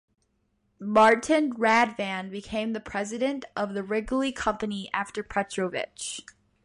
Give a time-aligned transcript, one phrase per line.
[0.79, 6.23] Martin Radvan became the president of the Wrigley Company after Petrovich.